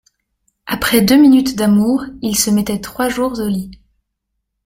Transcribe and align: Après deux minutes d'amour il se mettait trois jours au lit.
Après 0.65 1.03
deux 1.03 1.15
minutes 1.17 1.55
d'amour 1.55 2.03
il 2.23 2.35
se 2.35 2.49
mettait 2.49 2.81
trois 2.81 3.07
jours 3.07 3.37
au 3.37 3.47
lit. 3.47 3.69